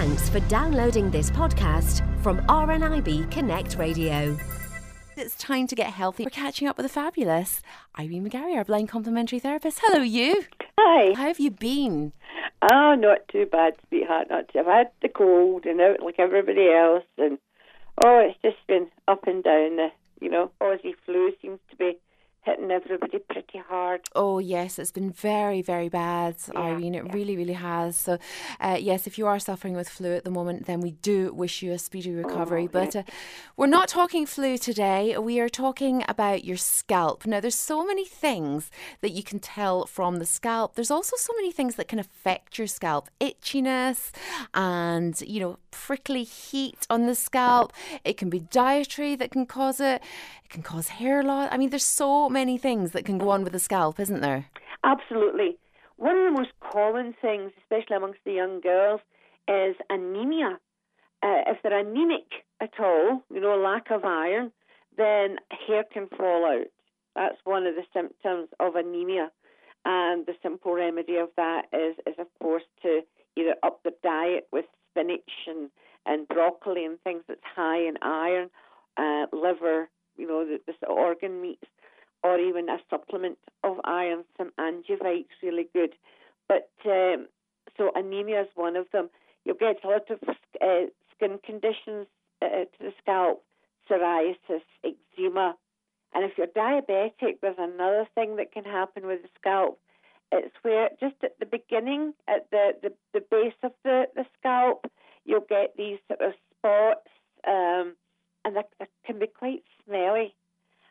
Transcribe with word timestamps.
Thanks 0.00 0.30
for 0.30 0.40
downloading 0.48 1.10
this 1.10 1.30
podcast 1.30 2.00
from 2.22 2.38
RNIB 2.46 3.30
Connect 3.30 3.76
Radio. 3.76 4.34
It's 5.18 5.34
time 5.34 5.66
to 5.66 5.74
get 5.74 5.88
healthy. 5.88 6.24
We're 6.24 6.30
catching 6.30 6.66
up 6.66 6.78
with 6.78 6.84
the 6.84 6.88
fabulous 6.88 7.60
Irene 7.98 8.26
McGarry, 8.26 8.56
our 8.56 8.64
blind 8.64 8.88
complementary 8.88 9.40
therapist. 9.40 9.80
Hello, 9.82 10.02
you. 10.02 10.46
Hi. 10.78 11.12
How 11.14 11.26
have 11.26 11.38
you 11.38 11.50
been? 11.50 12.14
Oh, 12.62 12.94
not 12.98 13.28
too 13.30 13.44
bad, 13.44 13.74
sweetheart. 13.90 14.28
Not 14.30 14.48
too, 14.48 14.60
I've 14.60 14.64
had 14.64 14.90
the 15.02 15.10
cold 15.10 15.66
and 15.66 15.82
out 15.82 16.02
like 16.02 16.18
everybody 16.18 16.70
else, 16.70 17.04
and 17.18 17.36
oh, 18.02 18.26
it's 18.26 18.38
just 18.40 18.66
been 18.66 18.86
up 19.06 19.26
and 19.26 19.44
down. 19.44 19.76
The 19.76 19.88
you 20.22 20.30
know 20.30 20.50
Aussie 20.62 20.94
flu 21.04 21.30
seems 21.42 21.60
to 21.68 21.76
be 21.76 21.98
hitting 22.46 22.70
everybody 22.70 23.18
pretty 23.18 23.60
hard. 24.00 24.08
Oh, 24.14 24.38
yes, 24.38 24.78
it's 24.78 24.90
been 24.90 25.12
very, 25.12 25.62
very 25.62 25.88
bad, 25.88 26.36
Yeah, 26.52 26.60
Irene. 26.60 26.94
It 26.94 27.06
yeah. 27.06 27.12
really, 27.12 27.36
really 27.36 27.54
has. 27.54 27.96
So, 27.96 28.18
uh, 28.60 28.76
yes, 28.80 29.06
if 29.06 29.18
you 29.18 29.26
are 29.26 29.38
suffering 29.38 29.74
with 29.74 29.88
flu 29.88 30.14
at 30.14 30.24
the 30.24 30.30
moment, 30.30 30.66
then 30.66 30.80
we 30.80 30.92
do 30.92 31.32
wish 31.32 31.62
you 31.62 31.72
a 31.72 31.78
speedy 31.78 32.12
recovery. 32.12 32.64
Oh, 32.64 32.68
but 32.72 32.96
uh, 32.96 33.02
we're 33.56 33.66
not 33.66 33.88
talking 33.88 34.26
flu 34.26 34.58
today. 34.58 35.16
We 35.18 35.40
are 35.40 35.48
talking 35.48 36.04
about 36.08 36.44
your 36.44 36.56
scalp. 36.56 37.26
Now, 37.26 37.40
there's 37.40 37.54
so 37.54 37.84
many 37.84 38.04
things 38.04 38.70
that 39.00 39.10
you 39.10 39.22
can 39.22 39.38
tell 39.38 39.86
from 39.86 40.18
the 40.18 40.26
scalp. 40.26 40.74
There's 40.74 40.90
also 40.90 41.16
so 41.16 41.32
many 41.36 41.52
things 41.52 41.76
that 41.76 41.88
can 41.88 41.98
affect 41.98 42.58
your 42.58 42.66
scalp 42.66 43.08
itchiness 43.20 44.10
and, 44.54 45.20
you 45.22 45.40
know, 45.40 45.58
prickly 45.70 46.24
heat 46.24 46.86
on 46.88 47.06
the 47.06 47.14
scalp. 47.14 47.72
It 48.04 48.16
can 48.16 48.30
be 48.30 48.40
dietary 48.40 49.16
that 49.16 49.30
can 49.30 49.46
cause 49.46 49.80
it. 49.80 50.02
It 50.44 50.50
can 50.50 50.62
cause 50.62 50.88
hair 50.88 51.22
loss. 51.22 51.48
I 51.52 51.56
mean, 51.56 51.70
there's 51.70 51.86
so 51.86 52.28
many 52.28 52.58
things 52.58 52.92
that 52.92 53.04
can 53.04 53.18
go 53.18 53.30
on 53.30 53.44
with 53.44 53.52
the 53.52 53.58
scalp, 53.58 54.00
isn't 54.00 54.20
there? 54.20 54.46
Absolutely. 54.84 55.58
One 55.96 56.16
of 56.16 56.24
the 56.32 56.38
most 56.38 56.52
common 56.72 57.14
things, 57.20 57.52
especially 57.58 57.96
amongst 57.96 58.20
the 58.24 58.32
young 58.32 58.60
girls, 58.60 59.00
is 59.48 59.76
anemia. 59.90 60.58
Uh, 61.22 61.42
if 61.46 61.58
they're 61.62 61.78
anemic 61.78 62.44
at 62.60 62.72
all, 62.78 63.22
you 63.32 63.40
know, 63.40 63.56
lack 63.56 63.90
of 63.90 64.04
iron, 64.04 64.52
then 64.96 65.36
hair 65.66 65.84
can 65.92 66.08
fall 66.16 66.46
out. 66.46 66.66
That's 67.14 67.36
one 67.44 67.66
of 67.66 67.74
the 67.74 67.84
symptoms 67.92 68.48
of 68.58 68.76
anemia. 68.76 69.30
And 69.84 70.26
the 70.26 70.34
simple 70.42 70.74
remedy 70.74 71.16
of 71.16 71.28
that 71.36 71.66
is, 71.72 71.96
is 72.06 72.14
of 72.18 72.26
course, 72.40 72.62
to 72.82 73.00
either 73.36 73.54
up 73.62 73.82
the 73.82 73.92
diet 74.02 74.46
with 74.52 74.66
spinach 74.90 75.30
and, 75.46 75.70
and 76.06 76.28
broccoli 76.28 76.84
and 76.84 77.00
things 77.00 77.22
that's 77.28 77.40
high 77.56 77.80
in 77.80 77.96
iron, 78.02 78.50
uh, 78.96 79.26
liver, 79.32 79.88
you 80.16 80.26
know, 80.26 80.44
the, 80.44 80.60
the 80.80 80.86
organ 80.86 81.40
meats, 81.40 81.64
or 82.22 82.38
even 82.38 82.68
a 82.68 82.78
supplement 82.90 83.38
of 83.64 83.76
iron, 83.84 84.24
some 84.36 84.50
angivite's 84.58 85.42
really 85.42 85.68
good. 85.72 85.94
But 86.48 86.70
um, 86.84 87.28
so 87.76 87.90
anemia 87.94 88.42
is 88.42 88.48
one 88.54 88.76
of 88.76 88.86
them. 88.92 89.08
You'll 89.44 89.56
get 89.56 89.84
a 89.84 89.88
lot 89.88 90.10
of 90.10 90.18
uh, 90.28 90.90
skin 91.14 91.38
conditions 91.44 92.06
uh, 92.42 92.64
to 92.64 92.78
the 92.80 92.92
scalp, 93.00 93.42
psoriasis, 93.88 94.62
eczema. 94.84 95.56
And 96.12 96.24
if 96.24 96.32
you're 96.36 96.48
diabetic, 96.48 97.40
there's 97.40 97.56
another 97.58 98.06
thing 98.14 98.36
that 98.36 98.52
can 98.52 98.64
happen 98.64 99.06
with 99.06 99.22
the 99.22 99.28
scalp. 99.38 99.78
It's 100.32 100.54
where 100.62 100.90
just 101.00 101.16
at 101.22 101.38
the 101.38 101.46
beginning, 101.46 102.14
at 102.28 102.50
the, 102.50 102.72
the, 102.82 102.92
the 103.14 103.24
base 103.30 103.54
of 103.62 103.72
the, 103.84 104.04
the 104.14 104.24
scalp, 104.38 104.79
you'll 105.30 105.46
get 105.48 105.76
these 105.76 105.98
sort 106.08 106.20
of 106.20 106.32
spots, 106.58 107.08
um, 107.46 107.94
and 108.44 108.56
they, 108.56 108.62
they 108.80 108.86
can 109.06 109.20
be 109.20 109.28
quite 109.28 109.62
smelly. 109.86 110.34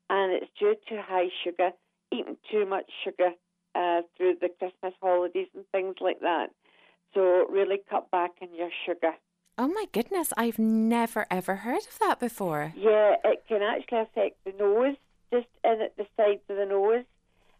And 0.09 0.31
it's 0.31 0.49
due 0.57 0.75
to 0.87 1.01
high 1.01 1.27
sugar, 1.43 1.71
eating 2.11 2.37
too 2.49 2.65
much 2.65 2.89
sugar 3.03 3.31
uh, 3.75 4.01
through 4.15 4.35
the 4.41 4.49
Christmas 4.57 4.93
holidays 5.01 5.49
and 5.53 5.65
things 5.71 5.95
like 5.99 6.21
that. 6.21 6.47
So 7.13 7.45
really 7.49 7.81
cut 7.89 8.09
back 8.09 8.31
on 8.41 8.47
your 8.55 8.69
sugar. 8.85 9.11
Oh 9.57 9.67
my 9.67 9.85
goodness, 9.91 10.31
I've 10.37 10.57
never 10.57 11.25
ever 11.29 11.57
heard 11.57 11.79
of 11.79 11.99
that 11.99 12.19
before. 12.19 12.73
Yeah, 12.77 13.15
it 13.25 13.43
can 13.47 13.61
actually 13.61 13.99
affect 13.99 14.37
the 14.45 14.53
nose, 14.57 14.95
just 15.33 15.47
in 15.65 15.81
at 15.81 15.97
the 15.97 16.05
sides 16.15 16.39
of 16.49 16.55
the 16.55 16.65
nose, 16.65 17.03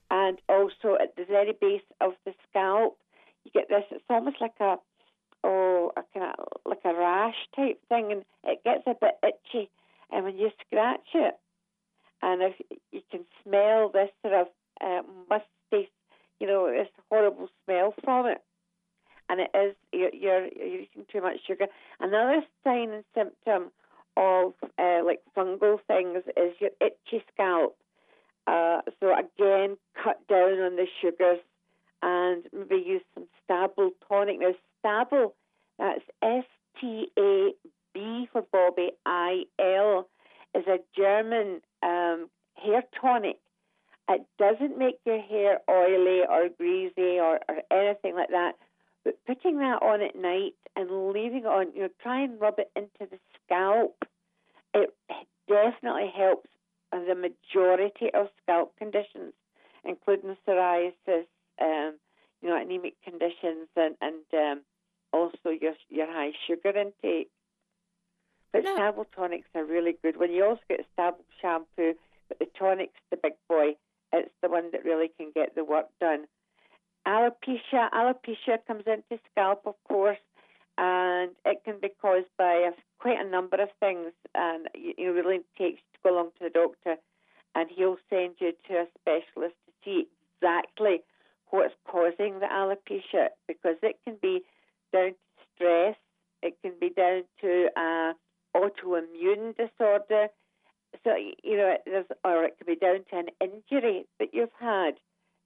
and 0.09 0.39
also 0.47 0.95
at 0.99 1.15
the 1.17 1.25
very 1.25 1.51
base 1.59 1.81
of 1.99 2.13
the 2.25 2.33
scalp. 2.49 2.97
You 3.43 3.51
get 3.51 3.67
this. 3.67 3.83
It's 3.91 4.03
almost 4.09 4.37
like 4.39 4.53
a 4.61 4.77
oh, 5.43 5.91
a 5.95 6.01
kind 6.13 6.33
of 6.37 6.45
like 6.65 6.81
a 6.85 6.93
rash 6.93 7.35
type 7.55 7.79
thing, 7.89 8.11
and 8.11 8.25
it 8.43 8.63
gets 8.63 8.83
a 8.87 8.95
bit 8.99 9.17
itchy. 9.23 9.69
And 10.11 10.25
when 10.25 10.37
you 10.37 10.49
scratch 10.65 11.07
it, 11.13 11.35
and 12.21 12.41
if 12.41 12.55
you 12.91 13.01
can 13.11 13.25
smell 13.43 13.89
this 13.89 14.09
sort 14.21 14.33
of 14.33 14.47
uh, 14.81 15.01
musty, 15.29 15.89
you 16.39 16.47
know, 16.47 16.69
this 16.69 16.87
horrible 17.09 17.49
smell 17.65 17.93
from 18.03 18.27
it, 18.27 18.41
and 19.29 19.39
it 19.41 19.51
is 19.53 19.75
you're, 19.93 20.13
you're 20.13 20.47
you're 20.47 20.81
eating 20.81 21.05
too 21.11 21.21
much 21.21 21.37
sugar. 21.45 21.67
Another 21.99 22.41
sign 22.63 22.91
and 22.91 23.03
symptom 23.13 23.71
of 24.17 24.53
uh, 24.77 25.01
like 25.05 25.21
fungal 25.37 25.77
things 25.87 26.23
is 26.35 26.53
your 26.59 26.71
itchy 26.81 27.23
scalp. 27.33 27.77
Uh, 28.47 28.81
so 28.99 29.13
again, 29.13 29.77
cut 30.01 30.25
down 30.27 30.59
on 30.59 30.75
the 30.75 30.87
sugars 31.01 31.39
and 32.01 32.43
maybe 32.53 32.83
use 32.85 33.01
some 33.13 33.25
Stabil 33.49 33.89
tonic. 34.07 34.39
Now, 34.39 34.53
Stabil, 34.83 35.31
that's 35.77 36.01
S 36.21 36.45
T 36.79 37.07
A 37.17 37.51
B 37.93 38.27
for 38.31 38.43
Bobby 38.51 38.91
I 39.05 39.43
L, 39.59 40.07
is 40.55 40.65
a 40.67 40.77
German 40.95 41.61
um, 41.83 42.29
hair 42.55 42.83
tonic. 42.99 43.37
It 44.09 44.25
doesn't 44.39 44.77
make 44.77 44.99
your 45.05 45.21
hair 45.21 45.59
oily 45.69 46.21
or 46.27 46.49
greasy 46.57 47.19
or, 47.19 47.39
or 47.47 47.57
anything 47.71 48.15
like 48.15 48.29
that. 48.29 48.53
But 49.03 49.17
putting 49.27 49.59
that 49.59 49.81
on 49.81 50.01
at 50.01 50.15
night 50.15 50.53
and 50.75 51.11
leaving 51.13 51.39
it 51.39 51.45
on, 51.45 51.67
you 51.75 51.83
know, 51.83 51.89
try 52.01 52.21
and 52.21 52.39
rub 52.39 52.59
it 52.59 52.71
into 52.75 53.09
the 53.11 53.19
scalp. 53.45 54.03
It 54.73 54.93
definitely 55.47 56.11
helps 56.15 56.49
the 56.91 57.15
majority 57.15 58.09
of 58.13 58.27
scalp 58.41 58.75
conditions, 58.77 59.33
including 59.85 60.35
psoriasis, 60.47 61.25
um, 61.61 61.95
you 62.41 62.49
know, 62.49 62.59
anemic 62.59 62.95
conditions, 63.03 63.67
and 63.75 63.95
and 64.01 64.23
um, 64.33 64.61
also 65.11 65.49
your 65.49 65.73
your 65.89 66.07
high 66.07 66.31
sugar 66.47 66.77
intake. 66.77 67.29
But 68.51 68.63
No. 68.63 68.75
Stabil 68.75 69.05
tonics 69.15 69.49
are 69.55 69.65
really 69.65 69.95
good. 70.01 70.17
When 70.17 70.31
you 70.31 70.45
also 70.45 70.61
get 70.67 70.85
Stabil 70.97 71.23
shampoo, 71.41 71.93
but 72.27 72.39
the 72.39 72.47
tonic's 72.57 72.99
the 73.11 73.17
big 73.17 73.33
boy. 73.47 73.75
It's 74.11 74.33
the 74.41 74.49
one 74.49 74.71
that 74.71 74.83
really 74.83 75.11
can 75.19 75.31
get 75.35 75.53
the 75.55 75.63
work 75.63 75.87
done. 75.99 76.25
Alopecia, 77.07 77.91
alopecia 77.91 78.57
comes 78.65 78.83
into 78.87 79.21
scalp, 79.31 79.61
of 79.65 79.75
course, 79.87 80.17
and 80.77 81.31
it 81.45 81.61
can 81.63 81.79
be 81.79 81.89
caused 82.01 82.27
by 82.37 82.53
a, 82.53 82.71
quite 82.99 83.19
a 83.19 83.29
number 83.29 83.61
of 83.61 83.69
things. 83.79 84.11
And 84.33 84.67
you, 84.75 84.93
you 84.97 85.13
really 85.13 85.39
takes 85.57 85.81
to 85.93 85.99
go 86.03 86.15
along 86.15 86.31
to 86.37 86.45
the 86.45 86.49
doctor, 86.49 86.95
and 87.55 87.69
he'll 87.69 87.97
send 88.09 88.35
you 88.39 88.53
to 88.67 88.73
a 88.73 88.85
specialist 88.99 89.55
to 89.65 89.71
see 89.83 90.07
exactly 90.41 91.01
what's 91.49 91.73
causing 91.87 92.39
the 92.39 92.47
alopecia, 92.47 93.29
because 93.47 93.75
it 93.81 93.97
can 94.03 94.15
be 94.21 94.41
down 94.93 95.11
to 95.11 95.15
stress, 95.55 95.95
it 96.41 96.55
can 96.61 96.73
be 96.79 96.89
down 96.89 97.23
to 97.41 97.67
uh, 97.75 98.13
autoimmune 98.55 99.55
disorder. 99.55 100.27
So 101.03 101.15
you 101.15 101.57
know, 101.57 101.75
or 102.23 102.45
it 102.45 102.57
can 102.57 102.65
be 102.65 102.75
down 102.75 103.05
to 103.11 103.17
an 103.17 103.27
injury 103.41 104.05
that 104.19 104.33
you've 104.33 104.49
had. 104.59 104.95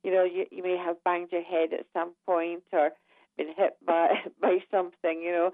You 0.04 0.12
know, 0.12 0.24
you, 0.24 0.46
you 0.52 0.64
may 0.64 0.78
have 0.78 1.04
banged 1.04 1.32
your 1.32 1.44
head 1.44 1.74
at 1.74 1.86
some 1.94 2.12
point 2.26 2.64
or 2.72 2.92
been 3.38 3.54
hit 3.56 3.76
by 3.86 4.10
by 4.42 4.60
something. 4.72 5.22
You 5.22 5.32
know, 5.32 5.52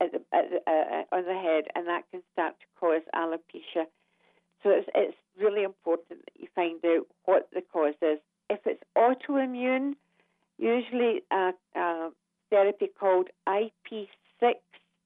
at 0.00 0.12
the, 0.12 0.20
at 0.32 0.50
the, 0.50 0.70
uh, 0.70 1.16
on 1.16 1.24
the 1.24 1.34
head, 1.34 1.64
and 1.74 1.86
that 1.86 2.04
can 2.10 2.22
start 2.32 2.54
to 2.60 2.66
cause 2.78 3.02
alopecia. 3.14 3.86
So 4.62 4.70
it's 4.70 4.88
it's 4.94 5.16
really 5.38 5.62
important 5.62 6.24
that 6.24 6.38
you 6.38 6.48
find 6.54 6.84
out 6.84 7.06
what 7.24 7.48
the 7.52 7.62
cause 7.62 7.94
is. 8.02 8.18
If 8.50 8.60
it's 8.66 8.82
autoimmune, 8.98 9.94
usually 10.58 11.22
a, 11.30 11.52
a 11.76 12.10
therapy 12.50 12.88
called 12.98 13.28
IP6. 13.48 14.54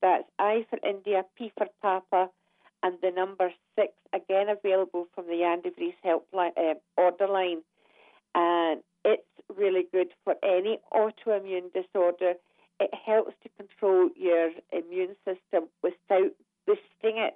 That's 0.00 0.24
I 0.38 0.66
for 0.68 0.78
India, 0.86 1.24
P 1.36 1.52
for 1.56 1.66
Papa, 1.80 2.30
and 2.82 2.96
the 3.02 3.10
number 3.10 3.52
six 3.76 3.92
again 4.12 4.48
available 4.48 5.06
from 5.14 5.26
the 5.26 5.42
Andy 5.42 5.94
helpline 6.04 6.56
uh, 6.56 6.74
order 6.96 7.28
line, 7.28 7.62
and 8.34 8.80
it's 9.04 9.22
really 9.54 9.86
good 9.92 10.08
for 10.24 10.34
any 10.42 10.78
autoimmune 10.92 11.72
disorder. 11.72 12.34
It 12.80 12.90
helps 13.06 13.34
to 13.42 13.48
control 13.56 14.08
your 14.16 14.50
immune 14.72 15.16
system 15.24 15.68
without 15.82 16.32
boosting 16.66 17.18
it. 17.18 17.34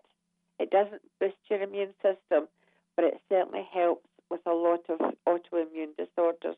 It 0.58 0.70
doesn't 0.70 1.02
boost 1.20 1.36
your 1.48 1.62
immune 1.62 1.94
system, 2.02 2.48
but 2.96 3.04
it 3.04 3.20
certainly 3.28 3.66
helps 3.72 4.07
with 4.30 4.40
a 4.46 4.52
lot 4.52 4.80
of 4.88 4.98
autoimmune 5.26 5.96
disorders. 5.96 6.56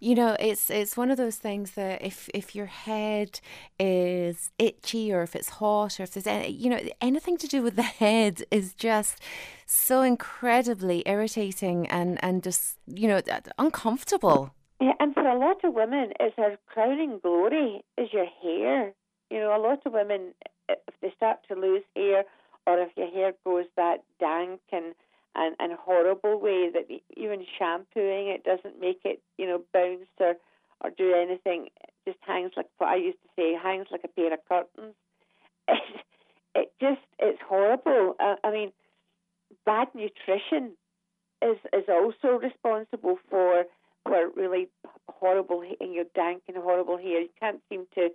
You 0.00 0.14
know, 0.14 0.36
it's 0.38 0.70
it's 0.70 0.96
one 0.96 1.10
of 1.10 1.16
those 1.16 1.36
things 1.36 1.72
that 1.72 2.02
if 2.02 2.28
if 2.34 2.54
your 2.54 2.66
head 2.66 3.40
is 3.78 4.50
itchy 4.58 5.12
or 5.12 5.22
if 5.22 5.34
it's 5.34 5.48
hot 5.48 5.98
or 5.98 6.02
if 6.02 6.12
there's 6.12 6.26
any, 6.26 6.50
you 6.50 6.68
know 6.68 6.80
anything 7.00 7.38
to 7.38 7.46
do 7.46 7.62
with 7.62 7.76
the 7.76 7.82
head 7.82 8.42
is 8.50 8.74
just 8.74 9.20
so 9.66 10.02
incredibly 10.02 11.02
irritating 11.06 11.86
and 11.88 12.22
and 12.22 12.42
just 12.42 12.76
you 12.86 13.08
know 13.08 13.22
uh, 13.30 13.40
uncomfortable. 13.58 14.52
Yeah, 14.80 14.92
and 15.00 15.14
for 15.14 15.26
a 15.26 15.38
lot 15.38 15.64
of 15.64 15.72
women, 15.72 16.12
it's 16.20 16.36
her 16.36 16.58
crowning 16.66 17.20
glory 17.22 17.82
is 17.96 18.08
your 18.12 18.26
hair. 18.42 18.92
You 19.30 19.38
know, 19.38 19.56
a 19.56 19.62
lot 19.62 19.86
of 19.86 19.92
women, 19.92 20.34
if 20.68 20.94
they 21.00 21.12
start 21.16 21.38
to 21.48 21.54
lose 21.54 21.82
hair, 21.96 22.24
or 22.66 22.78
if 22.80 22.90
your 22.96 23.10
hair 23.10 23.32
goes 23.44 23.66
that 23.76 24.02
dank 24.18 24.60
and 24.72 24.94
and, 25.36 25.56
and 25.58 25.72
horrible 25.72 26.38
way 26.40 26.70
that 26.70 26.88
even 27.16 27.43
shampooing 27.58 28.28
it 28.28 28.44
doesn't 28.44 28.80
make 28.80 29.00
it, 29.04 29.20
you 29.38 29.46
know, 29.46 29.62
bounce 29.72 30.08
or 30.20 30.34
or 30.80 30.90
do 30.90 31.14
anything. 31.14 31.68
It 31.82 32.10
just 32.10 32.18
hangs 32.26 32.52
like 32.56 32.66
what 32.78 32.88
I 32.90 32.96
used 32.96 33.22
to 33.22 33.28
say, 33.36 33.54
hangs 33.60 33.86
like 33.90 34.04
a 34.04 34.08
pair 34.08 34.32
of 34.32 34.40
curtains. 34.48 34.94
It, 36.56 36.70
it 36.70 36.72
just 36.80 37.00
it's 37.18 37.40
horrible. 37.48 38.14
Uh, 38.20 38.36
I 38.44 38.52
mean, 38.52 38.70
bad 39.66 39.88
nutrition 39.94 40.76
is 41.42 41.56
is 41.72 41.88
also 41.88 42.38
responsible 42.38 43.18
for 43.28 43.64
for 44.04 44.28
really 44.36 44.68
horrible 45.08 45.62
in 45.80 45.92
your 45.92 46.04
dank 46.14 46.42
and 46.48 46.56
horrible 46.56 46.96
hair. 46.96 47.22
You 47.22 47.30
can't 47.40 47.60
seem 47.68 47.86
to 47.94 48.10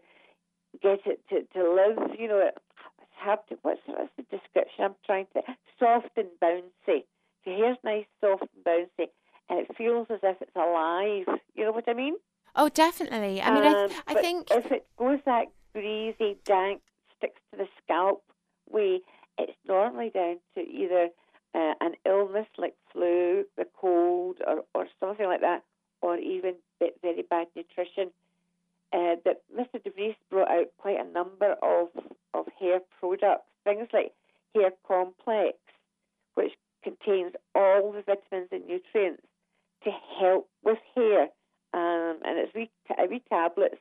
get 0.81 0.99
it 1.05 1.19
to, 1.29 1.41
to 1.53 1.73
live. 1.73 2.15
You 2.17 2.27
know, 2.27 2.39
it's 2.47 2.57
hard 3.17 3.39
to 3.49 3.57
what's 3.61 3.81
what's 3.87 4.11
the 4.17 4.23
description? 4.23 4.85
I'm 4.85 4.95
trying 5.05 5.27
to 5.33 5.41
soft 5.79 6.09
and 6.17 6.27
bouncy. 6.41 7.03
Your 7.45 7.55
hair's 7.57 7.77
nice, 7.83 8.05
soft 8.21 8.43
and 8.55 8.63
bouncy, 8.63 9.07
and 9.49 9.59
it 9.59 9.75
feels 9.75 10.07
as 10.09 10.19
if 10.23 10.41
it's 10.41 10.55
alive. 10.55 11.25
You 11.55 11.65
know 11.65 11.71
what 11.71 11.89
I 11.89 11.93
mean? 11.93 12.15
Oh, 12.55 12.69
definitely. 12.69 13.41
I 13.41 13.53
mean, 13.53 13.65
um, 13.65 13.89
I, 14.07 14.13
I 14.13 14.21
think 14.21 14.47
if 14.51 14.71
it 14.71 14.85
goes 14.97 15.19
that 15.25 15.45
greasy, 15.73 16.37
dank, 16.45 16.81
sticks 17.17 17.41
to 17.51 17.57
the 17.57 17.67
scalp 17.83 18.23
way, 18.69 19.01
it's 19.37 19.57
normally 19.67 20.09
down 20.09 20.37
to 20.55 20.61
either 20.61 21.09
uh, 21.55 21.73
an 21.81 21.93
illness 22.05 22.47
like 22.57 22.75
flu, 22.91 23.45
the 23.57 23.65
cold, 23.79 24.37
or, 24.45 24.63
or 24.73 24.87
something 24.99 25.25
like 25.25 25.41
that, 25.41 25.63
or 26.01 26.17
even 26.17 26.55
very 27.01 27.23
bad 27.29 27.47
nutrition. 27.55 28.11
Uh, 28.91 29.15
that 29.23 29.41
Mr. 29.55 29.83
de 29.83 29.91
Vries 29.91 30.15
brought 30.31 30.49
out 30.49 30.65
quite 30.79 30.99
a 30.99 31.11
number 31.11 31.55
of, 31.61 31.89
of 32.33 32.47
hair 32.59 32.79
products, 32.99 33.45
things 33.63 33.87
like 33.93 34.13
hair 34.55 34.71
complex, 34.87 35.57
which 36.33 36.53
contains 36.83 37.33
all 37.53 37.91
the 37.91 38.01
vitamins 38.01 38.49
and 38.51 38.65
nutrients 38.65 39.21
to 39.83 39.91
help 40.19 40.49
with 40.63 40.77
hair. 40.95 41.23
Um, 41.73 42.19
and 42.25 42.39
it's 42.39 42.53
wee, 42.55 42.71
wee 43.09 43.23
tablets 43.29 43.77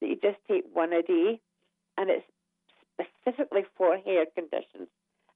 that 0.00 0.08
you 0.08 0.16
just 0.16 0.38
take 0.48 0.64
one 0.72 0.92
a 0.92 1.02
day, 1.02 1.40
and 1.98 2.10
it's 2.10 2.26
specifically 3.24 3.64
for 3.76 3.96
hair 3.98 4.26
conditions 4.34 4.88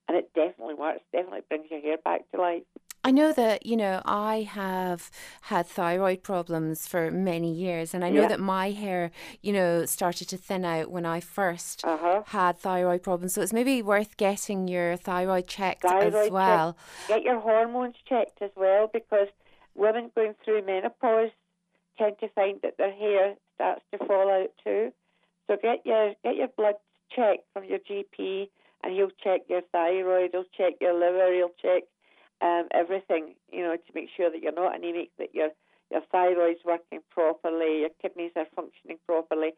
and 0.09 0.17
it 0.17 0.33
definitely 0.35 0.75
works. 0.75 1.01
Definitely 1.13 1.41
brings 1.49 1.71
your 1.71 1.81
hair 1.81 1.97
back 1.99 2.31
to 2.31 2.41
life. 2.41 2.63
I 3.05 3.13
know 3.13 3.33
that, 3.33 3.65
you 3.65 3.77
know, 3.77 4.03
I 4.05 4.43
have 4.43 5.11
had 5.43 5.69
thyroid 5.69 6.25
problems 6.25 6.89
for 6.89 7.11
many 7.13 7.53
years, 7.53 7.95
and 7.95 8.05
I 8.05 8.11
know 8.11 8.23
yeah. 8.23 8.29
that 8.29 8.41
my 8.41 8.73
hair, 8.73 9.13
you 9.43 9.53
know, 9.53 9.85
started 9.85 10.29
to 10.31 10.37
thin 10.37 10.65
out 10.65 10.91
when 10.91 11.07
I 11.07 11.21
1st 11.21 11.85
uh-huh. 11.85 12.23
had 12.27 12.59
thyroid 12.59 13.05
problems. 13.05 13.35
So 13.35 13.43
it's 13.43 13.53
maybe 13.53 13.81
worth 13.81 14.17
getting 14.17 14.67
your 14.67 14.97
thyroid 14.97 15.47
checked 15.47 15.83
thyroid 15.83 16.15
as 16.15 16.31
well. 16.31 16.77
Check. 17.07 17.19
Get 17.19 17.23
your 17.23 17.41
hormones 17.41 17.95
checked 18.09 18.43
as 18.43 18.51
well 18.57 18.91
because 18.93 19.29
women 19.77 20.11
going 20.15 20.35
through 20.45 20.65
menopause 20.65 21.31
tend 21.99 22.17
to 22.21 22.29
find 22.29 22.61
that 22.63 22.77
their 22.79 22.93
hair 22.93 23.35
starts 23.55 23.83
to 23.93 23.99
fall 24.07 24.31
out 24.31 24.51
too. 24.63 24.93
So 25.47 25.57
get 25.61 25.85
your 25.85 26.15
get 26.25 26.37
your 26.37 26.49
blood 26.49 26.75
checked 27.15 27.45
from 27.53 27.65
your 27.65 27.79
GP 27.79 28.49
and 28.83 28.95
he'll 28.95 29.11
check 29.23 29.43
your 29.49 29.63
thyroid, 29.73 30.31
he'll 30.33 30.45
check 30.57 30.75
your 30.81 30.95
liver, 30.95 31.33
he'll 31.33 31.55
check 31.61 31.85
um, 32.43 32.69
everything, 32.73 33.35
you 33.51 33.63
know, 33.63 33.77
to 33.77 33.93
make 33.95 34.09
sure 34.17 34.31
that 34.31 34.43
you're 34.43 34.53
not 34.53 34.77
anemic, 34.77 35.11
that 35.19 35.35
your 35.35 35.51
your 35.91 36.03
thyroid's 36.13 36.65
working 36.65 37.01
properly, 37.11 37.81
your 37.81 37.91
kidneys 38.03 38.33
are 38.37 38.47
functioning 38.55 38.99
properly, 39.07 39.53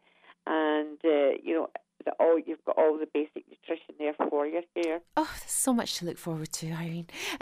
and 0.45 0.99
uh, 1.03 1.37
you 1.43 1.55
know 1.55 1.69
that 2.05 2.13
all 2.19 2.39
you've 2.39 2.63
got 2.65 2.77
all 2.77 2.97
the 2.97 3.07
basic 3.13 3.45
nutrition 3.49 3.95
there 3.97 4.13
for 4.29 4.45
your 4.45 4.61
hair. 4.75 4.99
Oh, 5.17 5.29
there's 5.39 5.51
so 5.51 5.73
much 5.73 5.97
to 5.97 6.05
look 6.05 6.17
forward 6.17 6.51
to, 6.53 6.71
Irene. 6.71 7.07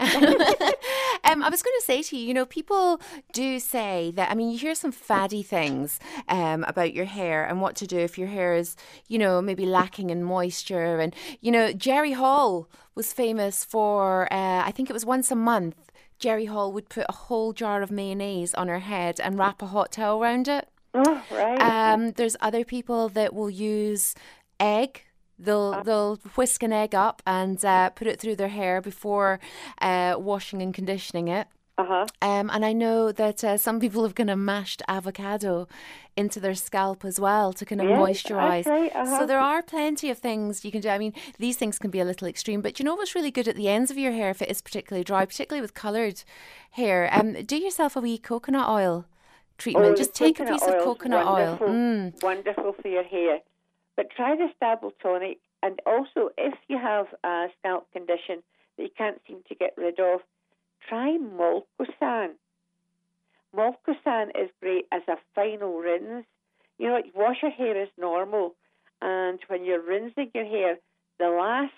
um, 1.28 1.42
I 1.42 1.48
was 1.48 1.62
going 1.62 1.76
to 1.78 1.84
say 1.84 2.02
to 2.02 2.16
you, 2.16 2.26
you 2.28 2.34
know, 2.34 2.46
people 2.46 3.00
do 3.32 3.58
say 3.58 4.12
that. 4.16 4.30
I 4.30 4.34
mean, 4.34 4.50
you 4.50 4.58
hear 4.58 4.74
some 4.74 4.92
faddy 4.92 5.42
things 5.42 6.00
um, 6.28 6.64
about 6.64 6.94
your 6.94 7.04
hair 7.04 7.44
and 7.44 7.60
what 7.60 7.76
to 7.76 7.86
do 7.86 7.98
if 7.98 8.18
your 8.18 8.28
hair 8.28 8.54
is, 8.54 8.76
you 9.08 9.18
know, 9.18 9.40
maybe 9.40 9.66
lacking 9.66 10.10
in 10.10 10.22
moisture. 10.24 10.98
And 11.00 11.14
you 11.40 11.50
know, 11.50 11.72
Jerry 11.72 12.12
Hall 12.12 12.68
was 12.94 13.12
famous 13.12 13.64
for, 13.64 14.32
uh, 14.32 14.62
I 14.64 14.72
think 14.72 14.90
it 14.90 14.92
was 14.92 15.06
once 15.06 15.30
a 15.30 15.36
month. 15.36 15.90
Jerry 16.18 16.46
Hall 16.46 16.72
would 16.72 16.88
put 16.88 17.06
a 17.08 17.12
whole 17.12 17.52
jar 17.52 17.80
of 17.80 17.90
mayonnaise 17.90 18.54
on 18.54 18.66
her 18.68 18.80
head 18.80 19.20
and 19.20 19.38
wrap 19.38 19.62
a 19.62 19.66
hot 19.66 19.92
towel 19.92 20.20
around 20.20 20.48
it. 20.48 20.68
Oh, 20.94 21.22
right. 21.30 21.60
Um, 21.60 22.12
there's 22.12 22.36
other 22.40 22.64
people 22.64 23.08
that 23.10 23.34
will 23.34 23.50
use 23.50 24.14
egg. 24.58 25.04
They'll 25.38 25.74
uh. 25.74 25.82
they'll 25.82 26.16
whisk 26.34 26.62
an 26.62 26.72
egg 26.72 26.94
up 26.94 27.22
and 27.26 27.62
uh, 27.64 27.90
put 27.90 28.06
it 28.06 28.20
through 28.20 28.36
their 28.36 28.48
hair 28.48 28.80
before 28.80 29.40
uh, 29.80 30.16
washing 30.18 30.62
and 30.62 30.74
conditioning 30.74 31.28
it. 31.28 31.48
Uh-huh. 31.78 32.06
Um, 32.20 32.50
and 32.52 32.64
I 32.64 32.72
know 32.72 33.12
that 33.12 33.44
uh, 33.44 33.56
some 33.56 33.78
people 33.78 34.02
have 34.02 34.16
kind 34.16 34.30
of 34.30 34.38
mashed 34.38 34.82
avocado 34.88 35.68
into 36.16 36.40
their 36.40 36.56
scalp 36.56 37.04
as 37.04 37.20
well 37.20 37.52
to 37.52 37.64
kind 37.64 37.80
of 37.80 37.88
yes, 37.88 37.98
moisturize. 38.00 38.66
Okay, 38.66 38.90
uh-huh. 38.90 39.20
So 39.20 39.26
there 39.26 39.38
are 39.38 39.62
plenty 39.62 40.10
of 40.10 40.18
things 40.18 40.64
you 40.64 40.72
can 40.72 40.80
do. 40.80 40.88
I 40.88 40.98
mean, 40.98 41.14
these 41.38 41.56
things 41.56 41.78
can 41.78 41.92
be 41.92 42.00
a 42.00 42.04
little 42.04 42.26
extreme, 42.26 42.62
but 42.62 42.80
you 42.80 42.84
know 42.84 42.96
what's 42.96 43.14
really 43.14 43.30
good 43.30 43.46
at 43.46 43.54
the 43.54 43.68
ends 43.68 43.92
of 43.92 43.96
your 43.96 44.10
hair 44.10 44.30
if 44.30 44.42
it 44.42 44.50
is 44.50 44.60
particularly 44.60 45.04
dry, 45.04 45.24
particularly 45.24 45.60
with 45.60 45.74
coloured 45.74 46.24
hair? 46.72 47.08
Um, 47.12 47.34
do 47.44 47.56
yourself 47.56 47.94
a 47.94 48.00
wee 48.00 48.18
coconut 48.18 48.68
oil 48.68 49.06
treatment. 49.58 49.92
Oh, 49.92 49.94
Just 49.94 50.14
take 50.14 50.40
a 50.40 50.44
piece 50.44 50.62
of 50.62 50.82
coconut 50.82 51.26
wonderful, 51.26 51.66
oil. 51.66 51.74
Mm. 51.74 52.22
Wonderful 52.22 52.74
for 52.80 52.88
your 52.88 53.04
hair. 53.04 53.40
But 53.98 54.12
try 54.12 54.36
the 54.36 54.46
Stabil 54.62 54.92
Tonic. 55.02 55.38
And 55.60 55.80
also, 55.84 56.30
if 56.38 56.54
you 56.68 56.78
have 56.78 57.06
a 57.24 57.48
scalp 57.58 57.90
condition 57.92 58.44
that 58.76 58.84
you 58.84 58.90
can't 58.96 59.20
seem 59.26 59.38
to 59.48 59.56
get 59.56 59.74
rid 59.76 59.98
of, 59.98 60.20
try 60.88 61.18
Molkosan. 61.18 62.34
Molkosan 63.52 64.28
is 64.40 64.50
great 64.62 64.86
as 64.92 65.02
a 65.08 65.16
final 65.34 65.78
rinse. 65.78 66.26
You 66.78 66.86
know, 66.86 67.02
wash 67.12 67.38
your 67.42 67.50
hair 67.50 67.76
as 67.82 67.88
normal. 67.98 68.54
And 69.02 69.40
when 69.48 69.64
you're 69.64 69.82
rinsing 69.82 70.30
your 70.32 70.44
hair, 70.44 70.76
the 71.18 71.30
last 71.30 71.72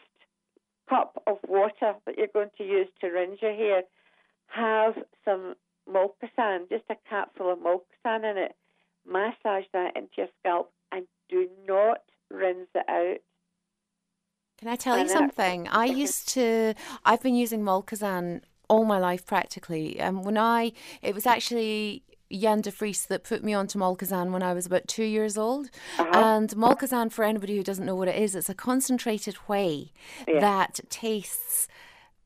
cup 0.90 1.23
of 1.26 1.38
water 1.49 1.94
that 2.05 2.19
you're 2.19 2.26
going 2.34 2.50
to 2.58 2.64
use 2.64 2.88
to 3.00 3.06
rinse 3.06 3.40
your 3.40 3.55
hair, 3.55 3.84
have 4.49 4.93
some 5.25 5.55
Molkosan, 5.90 6.69
just 6.69 6.84
a 6.90 6.96
capful 7.08 7.50
of 7.50 7.61
Molkosan 7.61 8.31
in 8.31 8.37
it. 8.37 8.55
Massage 9.11 9.64
that 9.73 9.96
into 9.96 10.12
your 10.19 10.28
scalp 10.40 10.70
and 10.93 11.06
do 11.31 11.49
not 11.66 12.02
rinse 12.30 12.68
it 12.74 12.88
out. 12.88 13.18
Can 14.58 14.68
I 14.68 14.76
tell 14.76 14.99
you 14.99 15.08
something? 15.08 15.68
I 15.68 15.84
used 16.04 16.28
to, 16.30 16.75
I've 17.04 17.22
been 17.22 17.34
using 17.34 17.62
Molkosan 17.62 18.42
all 18.68 18.84
my 18.84 18.99
life 18.99 19.26
practically. 19.26 19.99
And 19.99 20.18
um, 20.18 20.25
when 20.25 20.38
I, 20.38 20.72
it 21.02 21.14
was 21.14 21.26
actually 21.26 22.04
Jan 22.30 22.60
de 22.60 22.70
Vries 22.70 23.06
that 23.06 23.25
put 23.25 23.42
me 23.42 23.54
onto 23.54 23.78
Molkosan 23.78 24.30
when 24.30 24.42
I 24.42 24.52
was 24.52 24.66
about 24.66 24.87
two 24.87 25.04
years 25.04 25.37
old. 25.37 25.70
Uh-huh. 25.99 26.10
And 26.12 26.50
Molkosan, 26.50 27.10
for 27.10 27.25
anybody 27.25 27.56
who 27.56 27.64
doesn't 27.64 27.87
know 27.87 27.96
what 27.96 28.08
it 28.08 28.16
is, 28.16 28.34
it's 28.34 28.49
a 28.49 28.54
concentrated 28.54 29.34
whey 29.49 29.92
yeah. 30.28 30.40
that 30.40 30.80
tastes 30.88 31.66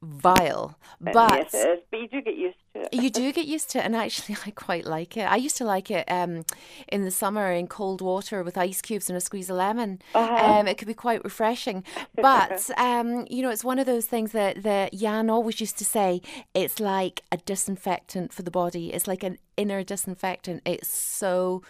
vile. 0.04 0.78
But, 1.00 1.52
yes, 1.52 1.78
but 1.90 2.00
you 2.00 2.08
do 2.08 2.22
get 2.22 2.36
used 2.36 2.56
to 2.74 2.80
it. 2.82 2.94
you 2.94 3.10
do 3.10 3.32
get 3.38 3.46
used 3.46 3.70
to 3.70 3.78
it, 3.78 3.84
and 3.84 3.96
actually, 3.96 4.36
I 4.46 4.50
quite 4.50 4.84
like 4.84 5.16
it. 5.16 5.22
I 5.22 5.36
used 5.36 5.56
to 5.58 5.64
like 5.64 5.90
it 5.90 6.10
um, 6.10 6.44
in 6.88 7.04
the 7.04 7.10
summer 7.10 7.50
in 7.52 7.66
cold 7.66 8.00
water 8.00 8.42
with 8.42 8.56
ice 8.56 8.80
cubes 8.82 9.08
and 9.08 9.16
a 9.16 9.20
squeeze 9.20 9.50
of 9.50 9.56
lemon. 9.56 10.00
Uh-huh. 10.14 10.60
Um, 10.60 10.66
it 10.66 10.78
could 10.78 10.88
be 10.88 10.94
quite 10.94 11.24
refreshing. 11.24 11.84
But 12.14 12.70
um, 12.78 13.26
you 13.30 13.42
know, 13.42 13.50
it's 13.50 13.64
one 13.64 13.78
of 13.78 13.86
those 13.86 14.06
things 14.06 14.32
that 14.32 14.62
that 14.62 14.92
Jan 14.92 15.30
always 15.30 15.60
used 15.60 15.78
to 15.78 15.84
say. 15.84 16.20
It's 16.54 16.80
like 16.80 17.22
a 17.32 17.36
disinfectant 17.38 18.32
for 18.32 18.42
the 18.42 18.50
body. 18.50 18.92
It's 18.92 19.06
like 19.06 19.22
an 19.22 19.38
inner 19.56 19.82
disinfectant. 19.82 20.62
It's 20.64 20.88
so 20.88 21.62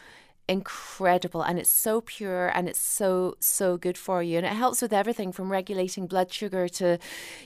incredible 0.48 1.42
and 1.42 1.58
it's 1.58 1.70
so 1.70 2.00
pure 2.02 2.48
and 2.54 2.68
it's 2.68 2.80
so 2.80 3.34
so 3.40 3.76
good 3.78 3.96
for 3.96 4.22
you 4.22 4.36
and 4.36 4.46
it 4.46 4.52
helps 4.52 4.82
with 4.82 4.92
everything 4.92 5.32
from 5.32 5.50
regulating 5.50 6.06
blood 6.06 6.30
sugar 6.30 6.68
to 6.68 6.98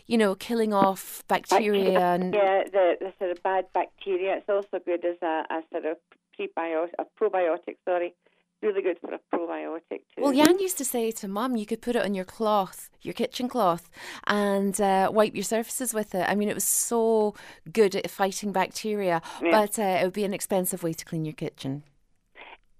you 0.06 0.18
know 0.18 0.34
killing 0.34 0.72
off 0.72 1.22
bacteria 1.28 2.00
and 2.00 2.34
yeah 2.34 2.62
the, 2.72 2.96
the 2.98 3.12
sort 3.18 3.30
of 3.30 3.42
bad 3.42 3.64
bacteria 3.72 4.36
it's 4.36 4.48
also 4.48 4.82
good 4.84 5.04
as 5.04 5.16
a, 5.22 5.44
a 5.50 5.62
sort 5.70 5.84
of 5.84 5.96
prebiotic 6.38 6.90
a 6.98 7.04
probiotic 7.20 7.76
sorry 7.84 8.14
really 8.62 8.82
good 8.82 8.98
for 9.00 9.14
a 9.14 9.20
probiotic 9.32 9.80
too. 9.90 10.22
Well, 10.22 10.32
Jan 10.32 10.58
used 10.58 10.78
to 10.78 10.84
say 10.84 11.10
to 11.12 11.28
Mum, 11.28 11.56
you 11.56 11.66
could 11.66 11.80
put 11.80 11.96
it 11.96 12.04
on 12.04 12.14
your 12.14 12.24
cloth, 12.24 12.90
your 13.02 13.14
kitchen 13.14 13.48
cloth, 13.48 13.88
and 14.26 14.80
uh, 14.80 15.10
wipe 15.12 15.34
your 15.34 15.44
surfaces 15.44 15.94
with 15.94 16.14
it. 16.14 16.28
I 16.28 16.34
mean, 16.34 16.48
it 16.48 16.54
was 16.54 16.64
so 16.64 17.34
good 17.72 17.94
at 17.94 18.10
fighting 18.10 18.52
bacteria, 18.52 19.22
yeah. 19.42 19.50
but 19.50 19.78
uh, 19.78 19.98
it 20.00 20.04
would 20.04 20.12
be 20.12 20.24
an 20.24 20.34
expensive 20.34 20.82
way 20.82 20.92
to 20.92 21.04
clean 21.04 21.24
your 21.24 21.34
kitchen. 21.34 21.84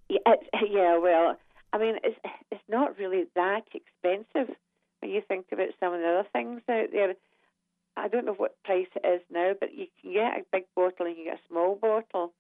Yeah, 0.09 0.19
yeah, 0.71 0.99
well, 0.99 1.39
I 1.73 1.79
mean, 1.79 1.97
it's 2.03 2.19
it's 2.51 2.63
not 2.69 2.99
really 2.99 3.25
that 3.35 3.65
expensive 3.75 4.55
when 5.01 5.11
you 5.11 5.23
think 5.27 5.47
about 5.53 5.69
some 5.81 5.95
of 5.95 6.01
the 6.01 6.07
other 6.07 6.29
things 6.33 6.63
out 6.69 6.89
there. 6.93 7.15
I 7.97 8.09
don't 8.09 8.27
know 8.27 8.35
what 8.35 8.63
price 8.65 8.87
it 8.95 9.07
is 9.07 9.23
now, 9.31 9.53
but 9.59 9.75
you 9.75 9.87
can 10.01 10.13
get 10.13 10.39
a 10.39 10.45
big 10.53 10.65
bottle 10.77 11.07
and 11.07 11.17
you 11.17 11.25
get 11.25 11.35
a 11.39 11.49
small 11.49 11.75
bottle. 11.75 12.33